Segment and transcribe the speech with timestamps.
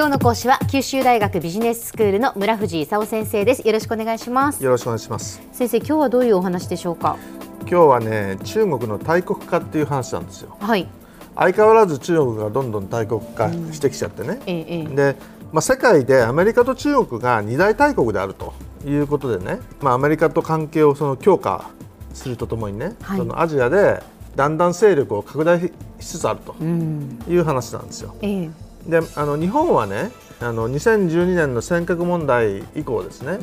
[0.00, 3.68] 今日の講師は九州大学ビジネススクールの村藤勲先生です。
[3.68, 4.64] よろしくお願いします。
[4.64, 5.42] よろしくお願いします。
[5.52, 7.18] 先生今日はどういうお話でしょうか？
[7.60, 10.56] 今日はね中国の大国化っていう話なんですよ。
[10.58, 10.88] はい。
[11.36, 14.84] 相変わらず中国がどんどん大国化してきちゃってね、ええええ。
[14.86, 15.16] で、
[15.52, 18.54] まあ、世界でアメリカと中国が二大大国であると
[18.86, 21.68] いうことでね、まあ、アメリカと関係をその強化
[22.14, 23.18] するとともにね、はい。
[23.18, 24.02] そのアジアで
[24.34, 27.18] だんだん勢力を拡大しつつあるとうん。
[27.28, 28.14] いう話なんですよ。
[28.22, 28.50] ええ
[28.86, 33.38] であの日本はねあの2012年の尖閣問題以降ですね、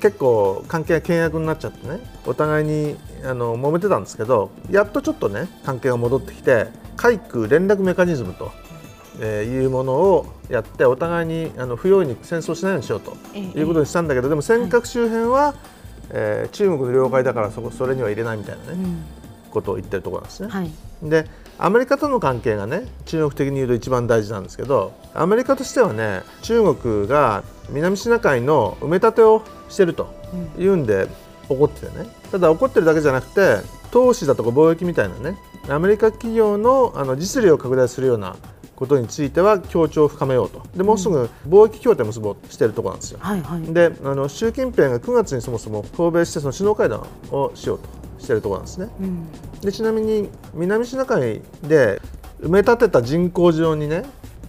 [0.00, 6.66] 結構関係が険悪になっちゃってねお互いにあの揉めてたんですけどやっとちょっとね関係が戻ってきて
[6.96, 8.52] 海空連絡メカニズムと、
[9.20, 13.60] えーいうものをやってお互いにあの不用意に戦争しないようにしようとええ。
[13.60, 15.54] いうことにしたんだけど、でも尖閣周辺は、
[16.10, 19.04] えー中国の領海だからそこそれには入れないみたいなね、うん。
[19.50, 20.48] ことを言ってるところなんですね。
[20.50, 20.70] はい。
[21.02, 21.26] で
[21.58, 30.14] アメリカとの関係がね中国的に言うと一番大事なんですけどアメリカとしてはね中国が南シナ海の埋め立てをしてると
[30.58, 31.08] いうんで
[31.48, 32.06] 怒っててね。
[32.30, 33.58] ただ怒ってるだけじゃなくて
[33.90, 35.36] 投資だとか貿易みたいなね
[35.68, 38.36] アメリカ企業のあの実利を拡大するような
[38.74, 40.62] ことについては協調を深めようと。
[40.76, 43.18] でもうすぐ貿易協定を結ぼうとしてるところなんですよ。
[43.20, 43.62] はいはい。
[43.72, 48.88] であの習近平が9月にそもそも訪米してその首脳会談をしようとしてるところなんですね。
[49.00, 49.26] うん
[49.60, 52.00] でちなみに南シナ海で
[52.40, 54.04] 埋め立てた人工上にね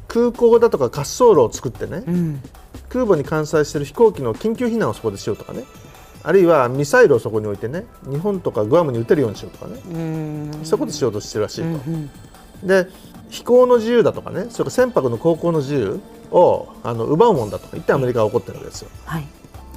[0.07, 2.41] 空港だとか滑走路を作ってねうん
[2.89, 5.63] 空母に艦載している飛行機の緊急避難をそこでしようとかね
[6.23, 11.67] あるいはミサイルをそこに置いてね日本とかグアムに撃てるようにしようとかねうんそういうことしようとしてるらしいと。
[11.67, 12.09] うん
[12.63, 12.87] で
[13.29, 15.99] 飛行の自由だとかねそれから船舶の航行の自由
[16.31, 18.89] をあの奪うもんだとか言ってアメリカは怒ってるわけですよ。
[19.05, 19.27] はい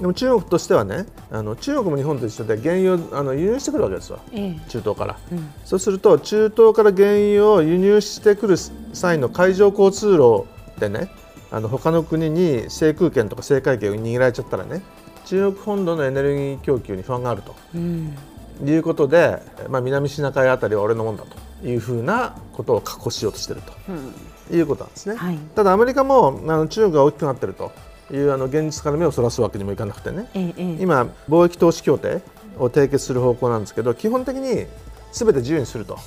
[0.00, 4.70] でも中国としてはねあの中国も日本と一緒で原油をあの輸入してくるわけですよええ。
[4.70, 5.18] 中東から。
[5.32, 5.50] うん。
[5.64, 8.56] そうすると中東から原油を輸入してくる
[8.92, 10.46] 際の海上交通路
[10.78, 11.10] でね
[11.50, 14.82] あの他の国に制空権とか制海権を握られちゃったらね
[15.27, 17.55] 中国本土のエネルギー供給に不安があると。
[17.74, 18.17] うん。
[18.64, 21.24] いうことで、まあ、南シナ海あたりは俺のもんだ
[21.61, 24.14] というふうなことを確保しようとしているうん。
[24.48, 25.17] ということなんですね。
[25.17, 25.39] はい。
[25.55, 27.70] ただアメリカもあの中国が大きくなっていると
[28.11, 30.29] いうあの現実から目をそらすわけにもいかなくてね。
[30.35, 30.63] ええええ。
[30.80, 32.20] 今貿易投資協定
[32.58, 34.67] を締結する方向なんですけど基本的に
[35.13, 35.98] 全て自由にすると、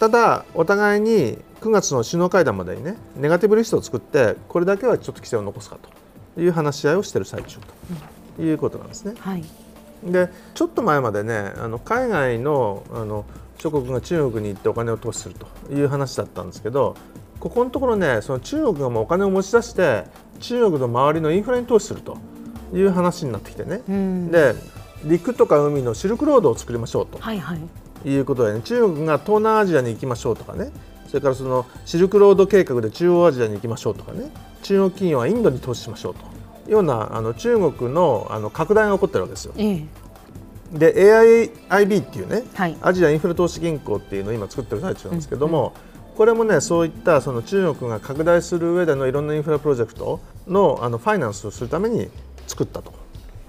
[0.00, 5.98] ただお互いに9月の首脳会談までにねネガティブリストを作ってこれだけはちょっと規制を残すかと。
[6.38, 8.42] いう話し合いをしている最中と。
[8.42, 9.14] いうことなんですね。
[9.18, 9.44] はい。
[10.04, 13.24] でちょっと前までねあの海外のあの
[13.58, 16.94] 諸国が中国に行ってお金を投資するという話だったんですけど
[17.40, 20.04] ここのところねその中国がもうお金を持ち出して
[20.40, 22.18] 中国の周りのインフラに投資すると
[22.72, 24.30] いう話になってきてね、うん。
[24.30, 24.54] で
[25.04, 27.60] 陸とか海のシルクロードを作りましょうとはいはい。
[28.08, 30.70] いうことで、ね、中国が東南アジアに行きましょうとかね。
[31.08, 34.30] それからそのシルクロード計画で中央アジアに行きましょうとかね。
[34.62, 36.20] 中国企業はインドに投資しましょうと。
[36.20, 39.54] いうようなあの中国のあの拡大が起こってるわけですよ。
[39.56, 39.86] ええ。
[40.72, 42.76] で AIIB っていうね、はい。
[42.82, 45.72] アジアインフラ投資銀行っていうのを今作ってる最中なんですけども、
[46.18, 50.18] これもねそういったその中国が拡大する上でのいろんなインフラプロジェクト
[50.48, 52.08] のあのファイナンスをするために
[52.48, 52.92] 作ったと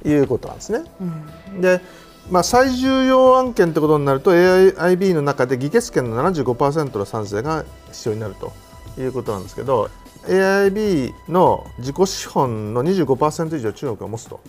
[0.05, 0.83] いうことなんですね。
[1.01, 1.81] うんで、
[2.29, 8.53] まあ、最重要案件ってことになると AIIB の中で議決権の75%の賛成が必要になると
[9.01, 9.89] いうことなんですけど
[10.27, 14.41] AIB の自己資本の25%以上中国が持つと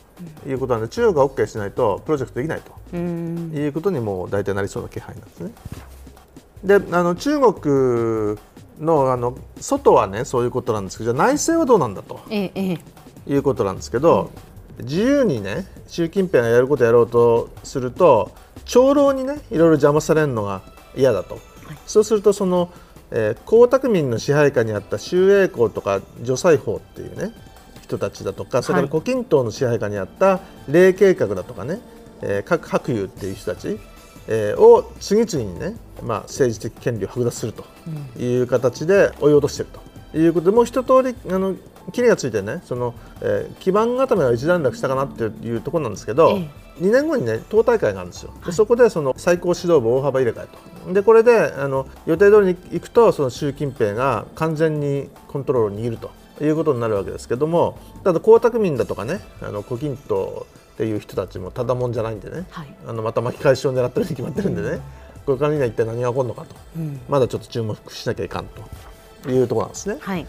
[0.46, 5.52] いうことなんで中国が OK しないとプロジェクトできないとうんいうことにもう大体なりそうな気配なんですね。
[6.64, 8.38] であの中国
[8.80, 12.78] のあの外はねそういうことなんですけどじゃあ内政はどうなんだとええええ。
[13.26, 14.30] いうことなんですけど、
[14.78, 18.32] 自由にね習近平がやることやろうとすると
[18.64, 20.62] 長老にねいろいろ邪魔されるのが
[20.96, 21.38] 嫌だと、
[21.86, 22.72] そうするとその、
[23.10, 27.34] えー江沢民の支配下にあった周永公とか徐裁法っていうね
[27.82, 31.80] 人たちだとかそれから胡錦涛の支配下にあった霊計画だとかね、
[32.22, 33.78] えー、各白友っていう人たち、
[34.28, 37.64] えーを次々にね、まあ、政治的権利を剥奪すると
[38.18, 39.70] いう形で追い落としている
[40.12, 41.54] ということでもう一通りあの
[41.92, 46.48] キリがついてねその、えー基盤固めが一段落したかなっていうところなんですけど、え
[46.80, 50.46] 2年後にね党大会があるんですよ、でそこでその最高指導部を大幅入れ替え
[50.86, 50.92] と。
[50.94, 56.10] でこれであの予定通りに行くとその習近平が完全にコントロールを握ると
[56.42, 60.46] いうことになるわけですけどもただ江沢民だとかねあの胡錦涛
[60.80, 62.74] っていう人たちもただもんじゃないんでね、はい。
[62.86, 64.54] あのまた巻き返しを狙ってるに決まってるん。
[64.54, 64.80] でね、
[65.26, 66.98] これからには一体何が起こるのかと、うん。
[67.06, 68.46] まだちょっと注目しなきゃいかん
[69.22, 69.98] というところなんですね。
[70.00, 70.26] はい。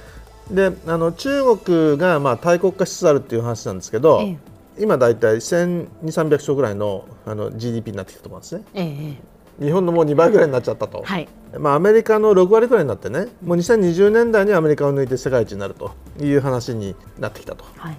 [0.51, 4.37] であの中国がまあ大国化しつつあるっていう話なんですけど、え
[4.77, 4.83] え。
[4.83, 8.63] 今大体1200300兆ぐらいのあの GDP になってきたと思うんですね。
[8.73, 11.29] ええ日本のもう2倍ぐらいになっちゃったと、はい。
[11.57, 17.97] まあ、アメリカの6割ぐらいになってねもう2020年代にアメリカを抜いて世界一になるという話になってきたと、はい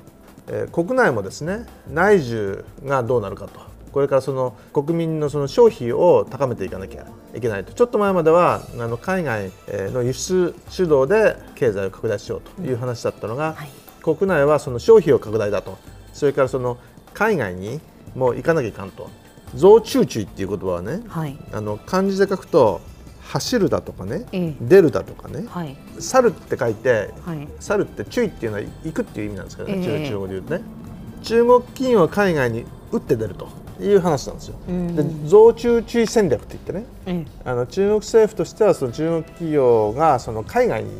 [0.49, 3.61] えー国内もですね内需がどうなるかと。
[3.93, 7.75] これからその国民のその消費を高めていかなきゃいけないと。
[7.75, 13.69] ちょっと前まではあの海外えーの輸出主導で経済を拡大しようという話だったのが、はい。
[14.03, 15.79] 国内はその消費を拡大だと。
[16.13, 16.79] それからその
[17.15, 17.81] 海外に
[18.15, 19.11] もう行かなきゃいかんと。
[19.55, 21.37] 増中注っていう言葉はねはい。
[21.53, 22.81] あの漢字で書くと
[23.23, 24.55] 走るだとかね、ええ。
[24.61, 25.77] 出るだとかね、はい。
[25.99, 27.49] 去るって書いてはい。
[27.61, 30.05] 去るって注意っていうのは行くっていう意味なんですけどね、ええ。
[30.05, 30.63] 中中国で言うとね。
[31.23, 33.49] 中国企業は海外に打って出ると
[33.81, 34.57] いう話なんですよ。
[34.69, 34.97] うん。
[34.97, 40.91] で増中注意戦略って言ってねえあの中国政府としてはその中国企業がその海外に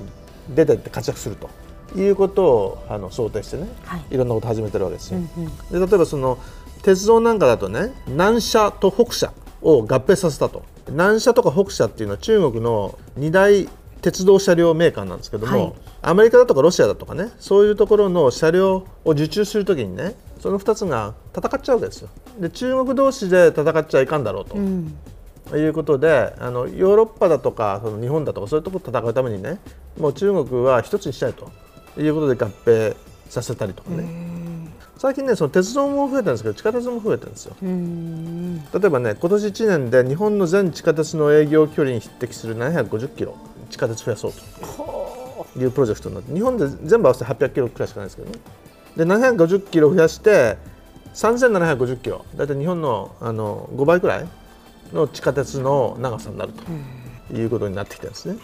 [0.55, 1.51] 出てって活躍すると
[1.99, 4.05] いうことをあの想定してね、はい。
[4.11, 5.19] いろんなことを始めてるわけですよ。
[5.19, 5.87] うんうん。
[5.87, 6.39] で例えばその
[6.83, 10.63] 鉄道なんかだとね南車と北車を合併させたと。
[10.89, 13.69] 南車とか北車っていうのは中国の2大
[14.03, 15.73] 鉄道車両メーカーなんですけども、はい。
[16.03, 22.09] アメリカだとかロシアだとかねそういうところの車両を受注するときにねその2つが戦っちゃうわけですよ。
[22.41, 24.97] で中国同士で戦っちゃいかんだろうと、うん。
[25.49, 29.59] ということであのヨーロッパだとかその日本だとかそういうところと戦うためにね
[29.99, 31.51] もう中国は一つにしたいと
[32.01, 32.97] いうことで合併
[33.29, 34.32] させたりとかね
[35.03, 37.57] 最近ねその鉄道も増えてるんですけど地下鉄も増えてるんですよ。
[37.61, 43.37] うん例えばね今年1年で日本の全地下鉄の営業距離に匹敵する750キロ
[43.69, 48.39] 地下鉄増やそうというプロジェクトになって日本で全部合わせて800キロくらいしかないですけどね。
[48.97, 50.57] で750キロ増やして
[51.15, 54.29] 3750キロ大体日本のあの5倍くらい
[54.93, 58.37] の地下鉄の長さになるということになってきてるんですね。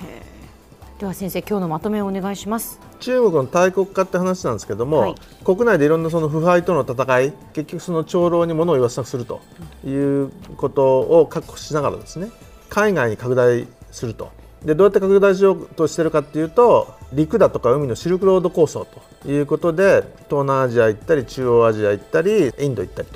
[0.99, 2.81] では先生今日のまとめをお願いします。
[2.99, 5.15] 中国の大国化って話なんですけども、はい。
[5.45, 9.41] 国内でいろんなその腐敗との戦い結局その長老に物を言わせなくすると
[9.87, 12.31] いうことを確保しながらですね
[12.69, 14.33] 海外に拡大すると。
[14.65, 18.85] でどうやって拡大しようとしてるかっていうと陸だとか海のシルクロード構想
[19.23, 23.09] ということで東南アジア行ったり中央アジア行ったりインド行ったり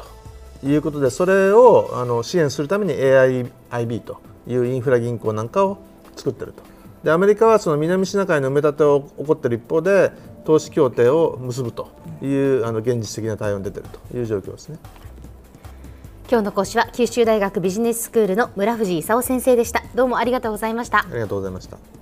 [0.61, 5.79] ということでそれをあの支援するために AIIB というインフラ銀行なんかを
[6.15, 6.72] 作ってると
[7.03, 10.13] でアメリカはその南シナ海の埋め立てを起こっている一方で
[10.45, 11.91] 投資協定を結ぶと
[12.23, 14.79] いうあの現実的な対応に出ているという状況ですね。
[16.31, 22.02] 今日の講師は九州大学ビジネススクールの村藤勲先生でしたどうもありがとうございましたありがとうございました。